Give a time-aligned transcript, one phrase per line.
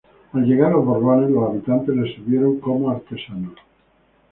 [0.33, 3.53] Al llegar los Borbones, los habitantes les sirvieron como artesanos.